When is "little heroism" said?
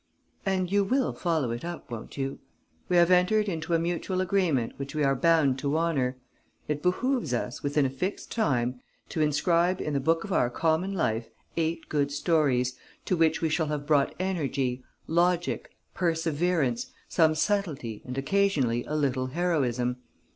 18.95-19.97